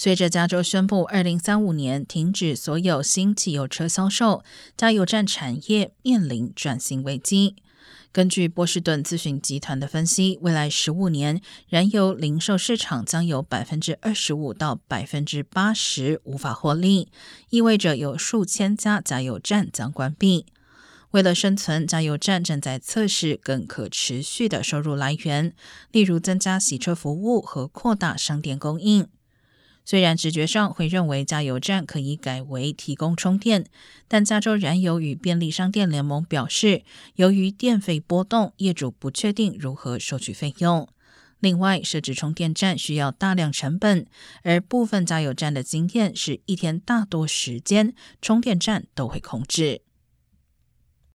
[0.00, 4.44] 随着加州宣布二零三五年停止所有新汽油车销售，
[4.76, 7.56] 加油站产业面临转型危机。
[8.12, 17.08] 根据波士顿咨询集团的分析，未来十五年燃油零售市场将有百分之二十五到百分之八十无法获利，
[17.50, 20.46] 意味着有数千家加油站将关闭。
[21.10, 25.52] 为了生存，加油站正在测试更可持续的收入来源，
[25.90, 29.08] 例如增加洗车服务和扩大商店供应。
[29.88, 33.64] 虽然直觉上会认为加油站可以改为提供充电，
[34.06, 36.82] 但加州燃油与便利商店联盟表示，
[37.14, 40.86] 由于电费波动，业主不确定如何收取费用。
[41.40, 44.04] 另外，设置充电站需要大量成本，
[44.42, 49.80] 而部分加油站的经验是一天大多时间充电站都会空置。